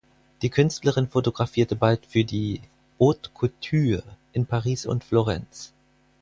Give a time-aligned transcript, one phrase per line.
[0.41, 2.59] Die Künstlerin fotografierte bald für die
[2.99, 4.01] „Haute Couture“
[4.33, 5.73] in Paris und Florenz.